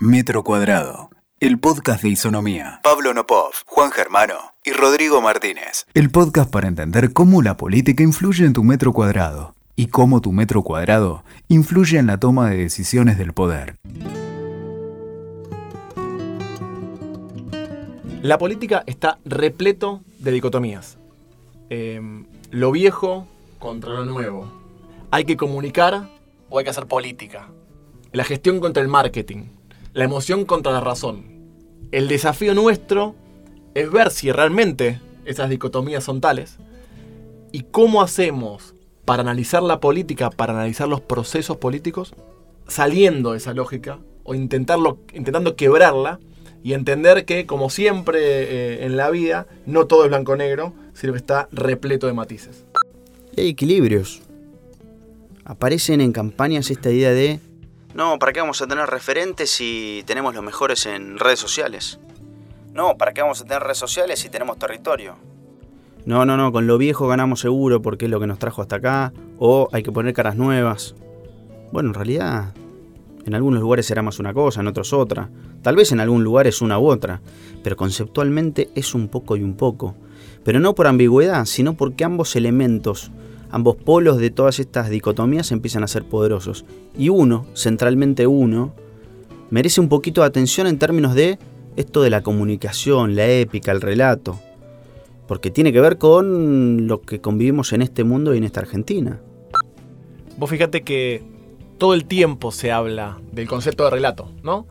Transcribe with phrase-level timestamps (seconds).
[0.00, 2.80] Metro Cuadrado, el podcast de Isonomía.
[2.82, 5.86] Pablo Nopov, Juan Germano y Rodrigo Martínez.
[5.94, 10.32] El podcast para entender cómo la política influye en tu metro cuadrado y cómo tu
[10.32, 13.76] metro cuadrado influye en la toma de decisiones del poder.
[18.20, 20.98] La política está repleto de dicotomías.
[21.70, 23.28] Em, lo viejo
[23.60, 24.52] contra lo nuevo.
[25.12, 26.08] Hay que comunicar
[26.50, 27.48] o hay que hacer política.
[28.10, 29.53] La gestión contra el marketing.
[29.94, 31.22] La emoción contra la razón.
[31.92, 33.14] El desafío nuestro
[33.74, 36.56] es ver si realmente esas dicotomías son tales
[37.52, 42.12] y cómo hacemos para analizar la política, para analizar los procesos políticos,
[42.66, 46.18] saliendo de esa lógica o intentarlo, intentando quebrarla
[46.64, 51.18] y entender que, como siempre eh, en la vida, no todo es blanco-negro, sino que
[51.18, 52.64] está repleto de matices.
[53.38, 54.22] Hay equilibrios.
[55.44, 57.38] Aparecen en campañas esta idea de,
[57.94, 62.00] no, ¿para qué vamos a tener referentes si tenemos los mejores en redes sociales?
[62.72, 65.14] No, ¿para qué vamos a tener redes sociales si tenemos territorio?
[66.04, 68.76] No, no, no, con lo viejo ganamos seguro porque es lo que nos trajo hasta
[68.76, 70.94] acá, o hay que poner caras nuevas.
[71.72, 72.52] Bueno, en realidad,
[73.24, 75.30] en algunos lugares será más una cosa, en otros otra.
[75.62, 77.20] Tal vez en algún lugar es una u otra,
[77.62, 79.94] pero conceptualmente es un poco y un poco.
[80.44, 83.10] Pero no por ambigüedad, sino porque ambos elementos,
[83.54, 86.64] ambos polos de todas estas dicotomías empiezan a ser poderosos.
[86.98, 88.74] Y uno, centralmente uno,
[89.50, 91.38] merece un poquito de atención en términos de
[91.76, 94.40] esto de la comunicación, la épica, el relato.
[95.28, 99.20] Porque tiene que ver con lo que convivimos en este mundo y en esta Argentina.
[100.36, 101.22] Vos fíjate que
[101.78, 104.66] todo el tiempo se habla del concepto de relato, ¿no?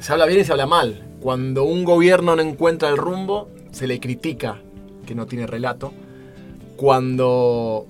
[0.00, 1.06] se habla bien y se habla mal.
[1.20, 4.60] Cuando un gobierno no encuentra el rumbo, se le critica
[5.06, 5.92] que no tiene relato.
[6.76, 7.86] Cuando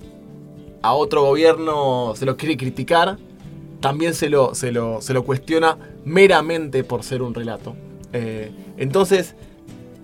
[0.83, 3.17] a otro gobierno se lo quiere criticar,
[3.79, 7.75] también se lo, se lo, cuestiona meramente por ser un relato.
[8.13, 9.35] Eh, entonces,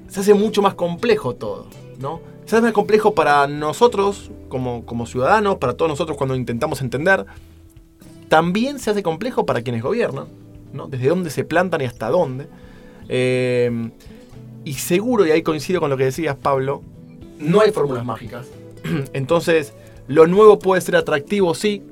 [0.08, 1.68] se hace mucho más complejo todo,
[2.00, 2.22] ¿no?
[2.46, 7.28] Se hace más complejo para nosotros, como, como ciudadanos, para todos nosotros cuando intentamos entender.
[8.28, 10.28] También se hace complejo para quienes gobiernan
[10.88, 12.48] desde dónde se plantan y hasta dónde.
[13.08, 13.92] Eh,
[14.64, 16.84] y seguro, y ahí coincido con lo que decías, Pablo,
[17.40, 18.48] no hay fórmulas mágicas.
[19.14, 19.74] Entonces,
[20.10, 21.84] lo nuevo puede ser atractivo, sí,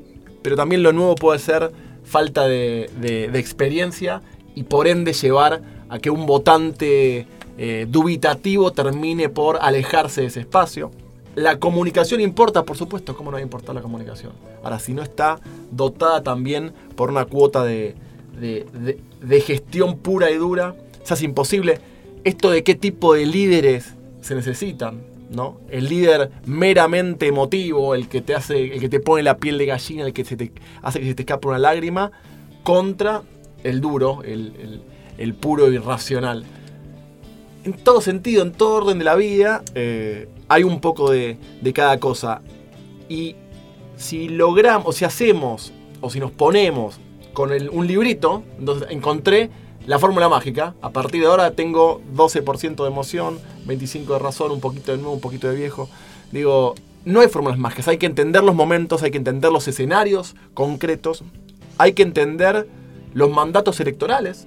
[0.42, 1.72] pero también lo nuevo puede ser
[2.04, 4.24] falta de, experiencia
[4.56, 7.28] y por ende llevar a que un votante
[7.60, 10.92] eh, dubitativo termine por alejarse de ese espacio.
[11.36, 14.32] La comunicación importa, por supuesto, ¿cómo no va a importar la comunicación?
[14.64, 15.40] Ahora, si no está
[15.70, 17.94] dotada también por una cuota de,
[18.40, 21.80] de, gestión pura y dura, se hace imposible.
[22.24, 25.60] Esto de qué tipo de líderes se necesitan, ¿no?
[25.70, 29.66] El líder meramente emotivo, el que te hace, el que te pone la piel de
[29.66, 30.38] gallina, el que hace
[31.00, 32.12] que se te escape una lágrima,
[32.64, 33.24] contra
[33.64, 36.46] el duro, el, puro y racional.
[37.64, 41.74] En todo sentido, en todo orden de la vida, eh, hay un poco de, de
[41.74, 42.42] cada cosa.
[43.10, 43.36] Y
[43.98, 47.00] si logramos, o si hacemos, o si nos ponemos
[47.34, 49.50] con un librito, entonces encontré
[49.88, 50.76] la fórmula mágica.
[50.82, 55.14] A partir de ahora tengo 12% de emoción, 25% de razón, un poquito de nuevo,
[55.14, 55.90] un poquito de viejo.
[56.32, 56.76] Digo,
[57.06, 61.24] no hay fórmulas mágicas, hay que entender los momentos, hay que entender los escenarios concretos,
[61.78, 62.68] hay que entender
[63.14, 64.46] los mandatos electorales.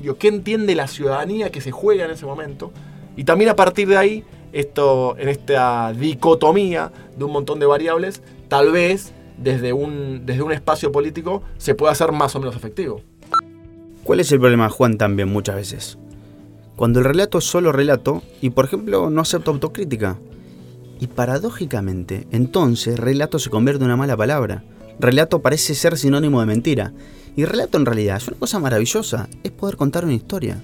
[0.00, 2.72] Digo, ¿qué entiende la ciudadanía que se juega en ese momento?
[3.14, 8.22] Y también a partir de ahí, esto, en esta dicotomía de un montón de variables,
[8.48, 13.02] tal vez desde un, desde un espacio político se puede hacer más o menos efectivo.
[14.04, 15.98] ¿Cuál es el problema, Juan, también muchas veces?
[16.76, 20.18] Cuando el relato es solo relato y, por ejemplo, no acepta autocrítica.
[21.00, 24.64] Y paradójicamente, entonces, relato se convierte en una mala palabra.
[24.98, 26.92] Relato parece ser sinónimo de mentira.
[27.36, 30.60] Y relato en realidad es una cosa maravillosa, es poder contar una historia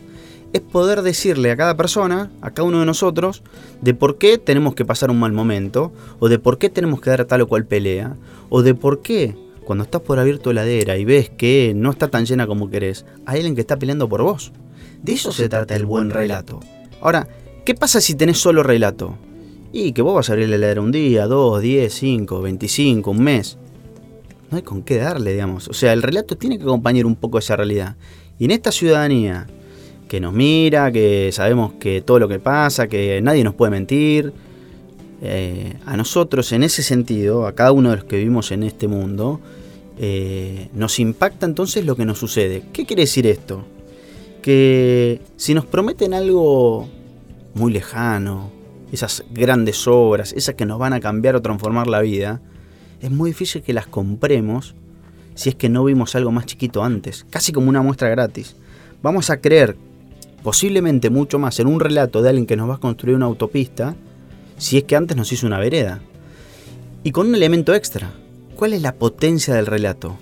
[0.52, 3.42] es poder decirle a cada persona, a cada uno de nosotros,
[3.82, 7.10] de por qué tenemos que pasar un mal momento, o de por qué tenemos que
[7.10, 8.16] dar tal o cual pelea,
[8.48, 9.36] o de por qué
[9.68, 13.04] cuando estás por abrir tu heladera y ves que no está tan llena como querés,
[13.26, 14.50] hay alguien que está peleando por vos.
[15.02, 16.60] De eso se trata el buen relato.
[17.02, 17.28] Ahora,
[17.66, 19.18] ¿qué pasa si tenés solo relato?
[19.70, 23.22] Y que vos vas a abrir la heladera un día, dos, diez, cinco, veinticinco, un
[23.22, 23.58] mes.
[24.50, 25.68] No hay con qué darle, digamos.
[25.68, 27.96] O sea, el relato tiene que acompañar un poco esa realidad.
[28.38, 29.48] Y en esta ciudadanía
[30.08, 34.32] que nos mira, que sabemos que todo lo que pasa, que nadie nos puede mentir.
[35.20, 38.86] Eh, a nosotros, en ese sentido, a cada uno de los que vivimos en este
[38.88, 39.40] mundo,
[39.98, 42.62] eh, nos impacta entonces lo que nos sucede.
[42.72, 43.64] ¿Qué quiere decir esto?
[44.42, 46.88] Que si nos prometen algo
[47.54, 48.50] muy lejano,
[48.92, 52.40] esas grandes obras, esas que nos van a cambiar o transformar la vida,
[53.00, 54.74] es muy difícil que las compremos
[55.34, 58.56] si es que no vimos algo más chiquito antes, casi como una muestra gratis.
[59.02, 59.76] Vamos a creer
[60.42, 63.94] posiblemente mucho más en un relato de alguien que nos va a construir una autopista
[64.58, 66.00] si es que antes nos hizo una vereda.
[67.04, 68.12] Y con un elemento extra.
[68.56, 70.18] ¿Cuál es la potencia del relato?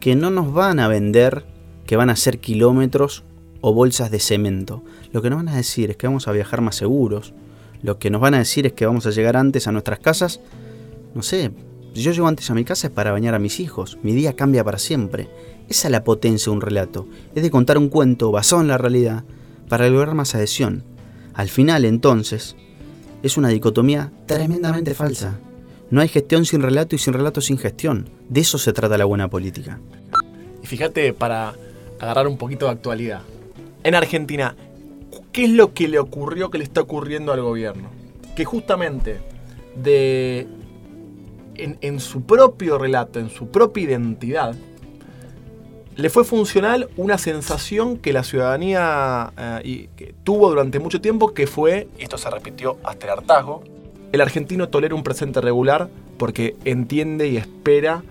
[0.00, 1.44] Que no nos van a vender
[1.86, 3.24] que van a ser kilómetros
[3.60, 4.82] o bolsas de cemento.
[5.12, 7.34] Lo que nos van a decir es que vamos a viajar más seguros.
[7.82, 10.40] Lo que nos van a decir es que vamos a llegar antes a nuestras casas.
[11.14, 11.50] No sé,
[11.94, 13.98] si yo llego antes a mi casa es para bañar a mis hijos.
[14.02, 15.28] Mi día cambia para siempre.
[15.68, 17.06] Esa es la potencia de un relato.
[17.34, 19.24] Es de contar un cuento basado en la realidad
[19.68, 20.84] para lograr más adhesión.
[21.34, 22.56] Al final, entonces,
[23.24, 25.38] es una dicotomía tremendamente falsa.
[25.90, 28.10] No hay gestión sin relato y sin relato sin gestión.
[28.28, 29.80] De eso se trata la buena política.
[30.62, 31.54] Y fíjate, para
[31.98, 33.22] agarrar un poquito de actualidad.
[33.82, 34.54] En Argentina,
[35.32, 37.88] ¿qué es lo que le ocurrió, que le está ocurriendo al gobierno?
[38.36, 39.20] Que justamente
[39.74, 40.46] de,
[41.56, 44.54] en, su propio relato, en su propia identidad,
[45.96, 49.32] le fue funcional una sensación que la ciudadanía
[49.62, 49.88] eh,
[50.24, 53.62] tuvo durante mucho tiempo, que fue, y esto se repitió hasta el hartazgo,
[54.12, 55.88] el argentino tolera un presente regular
[56.18, 58.02] porque entiende y espera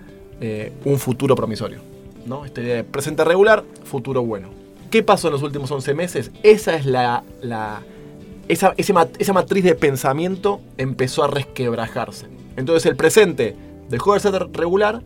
[0.42, 1.80] eh, un futuro promisorio.
[2.26, 2.46] ¿no?
[2.46, 4.50] Esta idea de presente regular, futuro bueno.
[4.90, 6.32] ¿Qué pasó en los últimos 11 meses?
[6.44, 7.24] Esa es la,
[8.48, 12.28] esa, esa matriz de pensamiento empezó a resquebrajarse.
[12.56, 13.56] Entonces el presente
[13.90, 15.02] dejó de ser regular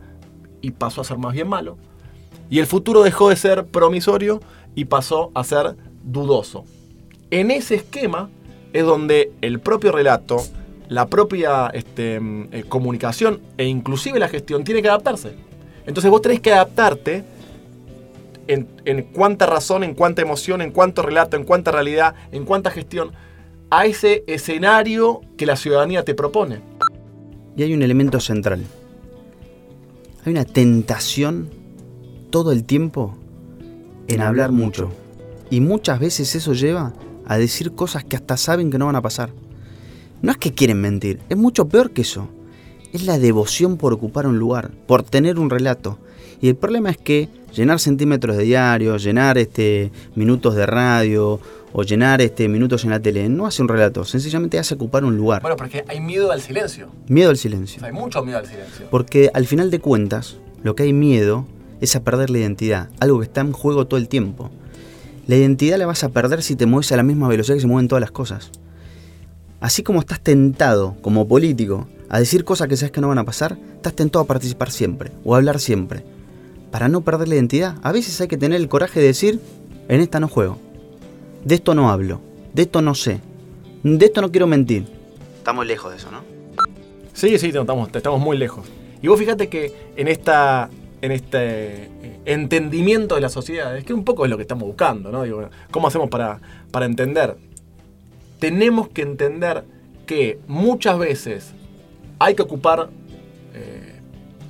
[0.60, 1.78] y pasó a ser más bien malo.
[2.50, 4.40] Y el futuro dejó de ser promisorio
[4.74, 6.64] y pasó a ser dudoso.
[7.30, 8.30] En ese esquema
[8.72, 10.38] es donde el propio relato,
[10.88, 15.34] la propia este, mm, eh, comunicación e inclusive la gestión tiene que adaptarse.
[15.86, 17.24] Entonces vos tenés que adaptarte
[18.48, 23.12] en, cuánta razón, en cuánta emoción, en cuánto relato, en cuánta realidad, en cuánta gestión,
[23.70, 26.60] a ese escenario que la ciudadanía te propone.
[27.56, 28.64] Y hay un elemento central.
[30.24, 31.50] Hay una tentación
[32.30, 33.16] todo el tiempo
[34.08, 34.90] en hablar mucho.
[35.50, 36.92] Y muchas veces eso lleva
[37.26, 39.30] a decir cosas que hasta saben que no van a pasar.
[40.22, 42.28] No es que quieren mentir, es mucho peor que eso
[42.92, 45.98] es la devoción por ocupar un lugar, por tener un relato.
[46.40, 51.40] Y el problema es que llenar centímetros de diario, llenar este, minutos de radio
[51.72, 55.16] o llenar este, minutos en la tele no hace un relato, sencillamente hace ocupar un
[55.16, 55.42] lugar.
[55.42, 56.88] Bueno, porque hay miedo al silencio.
[57.08, 57.84] Miedo al silencio.
[57.84, 58.86] hay mucho miedo al silencio.
[58.90, 61.46] Porque al final de cuentas, lo que hay miedo
[61.80, 64.50] es a perder la identidad, algo que está en juego todo el tiempo.
[65.26, 67.66] La identidad la vas a perder si te mueves a la misma velocidad que se
[67.66, 68.50] mueven todas las cosas.
[69.60, 73.24] Así como estás tentado como político a decir cosas que sabes que no van a
[73.24, 76.04] pasar, estás tentado a participar siempre o a hablar siempre.
[76.70, 79.40] Para no perder la identidad, a veces hay que tener el coraje de decir,
[79.88, 80.58] en esta no juego,
[81.44, 82.20] de esto no hablo,
[82.54, 83.20] de esto no sé,
[83.82, 84.86] de esto no quiero mentir.
[85.38, 86.22] Estamos lejos de eso, ¿no?
[87.14, 88.66] Sí, sí, estamos, estamos muy lejos.
[89.02, 93.92] Y vos fíjate que en esta en este eh, entendimiento de la sociedad, es que
[93.92, 95.22] un poco es lo que estamos buscando, ¿no?
[95.22, 96.40] Digo, ¿cómo hacemos para,
[96.70, 97.36] para entender?
[98.38, 99.64] Tenemos que entender
[100.06, 101.52] que muchas veces
[102.18, 102.88] hay que ocupar
[103.54, 104.00] eh,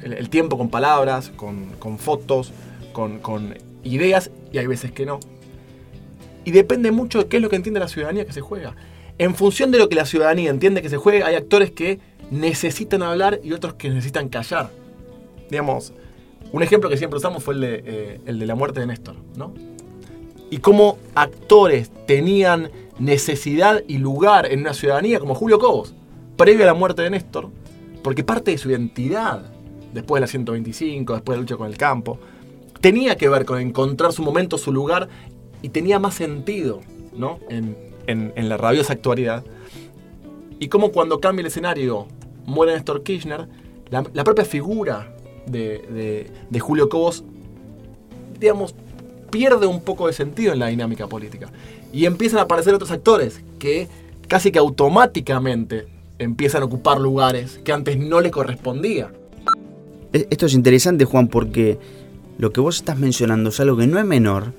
[0.02, 2.52] el, tiempo con palabras, con, fotos,
[2.92, 3.54] con,
[3.84, 5.20] ideas, y hay veces que no.
[6.44, 8.74] Y depende mucho de qué es lo que entiende la ciudadanía que se juega.
[9.18, 11.98] En función de lo que la ciudadanía entiende que se juega, hay actores que
[12.30, 14.70] necesitan hablar y otros que necesitan callar.
[15.50, 15.92] Digamos,
[16.52, 19.16] un ejemplo que siempre usamos fue el de, eh, el de la muerte de Néstor,
[19.36, 19.52] ¿no?
[20.50, 25.94] Y cómo actores tenían necesidad y lugar en una ciudadanía como Julio Cobos
[26.38, 27.50] previo a la muerte de Néstor,
[28.02, 29.42] porque parte de su identidad,
[29.92, 32.18] después de la 125, después de la lucha con el campo,
[32.80, 35.08] tenía que ver con encontrar su momento, su lugar,
[35.60, 36.80] y tenía más sentido
[37.12, 37.40] ¿no?
[37.50, 37.76] en,
[38.48, 39.44] la rabiosa actualidad.
[40.60, 42.06] Y como cuando cambia el escenario,
[42.46, 43.48] muere Néstor Kirchner,
[43.90, 45.16] la, propia figura
[45.50, 47.24] de, de Julio Cobos,
[48.38, 48.74] digamos,
[49.30, 51.50] pierde un poco de sentido en la dinámica política.
[51.92, 53.88] Y empiezan a aparecer otros actores que
[54.26, 55.86] casi que automáticamente
[56.18, 59.10] empiezan a ocupar lugares que antes no le correspondía.
[60.12, 61.78] E, esto es interesante, Juan, porque
[62.38, 64.52] lo que vos estás mencionando es algo que no es menor,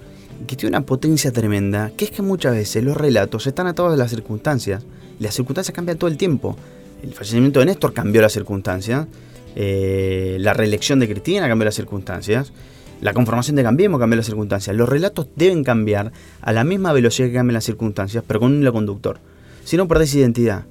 [0.48, 3.98] que tiene una potencia tremenda, que es que muchas veces los relatos están atados a
[3.98, 4.84] las circunstancias,
[5.20, 6.56] y las circunstancias cambian todo el tiempo.
[7.04, 9.08] El fallecimiento de Néstor cambió las circunstancias,
[9.56, 12.54] eh, la reelección de Cristina cambió las circunstancias,
[13.02, 14.76] la conformación de Cambiemos cambió las circunstancias.
[14.76, 18.62] Los relatos deben cambiar a la misma velocidad que cambian las circunstancias, pero con un
[18.62, 19.20] hilo conductor.
[19.64, 20.66] Si no perdés identidad,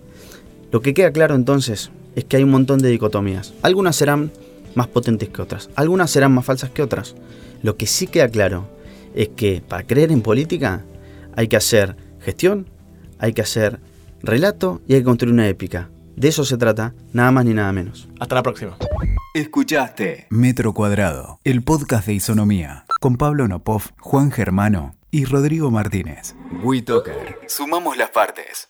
[0.70, 3.54] lo que queda claro entonces es que hay un montón de dicotomías.
[3.62, 4.30] Algunas serán
[4.74, 7.14] más potentes que otras, algunas serán más falsas que otras.
[7.62, 8.68] Lo que sí queda claro
[9.14, 10.84] es que para creer en política
[11.34, 12.66] hay que hacer gestión,
[13.18, 13.80] hay que hacer
[14.22, 15.88] relato y hay que construir una épica.
[16.18, 18.08] De eso se trata, nada más ni nada menos.
[18.18, 18.76] Hasta la próxima.
[19.34, 26.34] Escuchaste Metro Cuadrado, el podcast de Isonomía, con Pablo Nopov, Juan Germano y Rodrigo Martínez.
[26.64, 27.38] WeToker.
[27.46, 28.68] Sumamos las partes.